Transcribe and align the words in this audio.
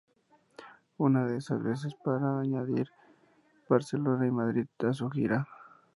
Una 0.97 1.27
de 1.27 1.37
esas 1.37 1.61
veces 1.61 1.93
para 1.93 2.39
añadir 2.39 2.89
Barcelona 3.69 4.25
y 4.25 4.31
Madrid 4.31 4.65
a 4.79 4.93
su 4.93 5.07
gira. 5.11 5.47